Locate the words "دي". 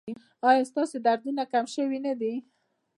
2.19-2.33